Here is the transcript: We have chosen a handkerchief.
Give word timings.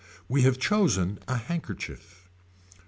We 0.27 0.41
have 0.41 0.57
chosen 0.57 1.19
a 1.27 1.37
handkerchief. 1.37 2.27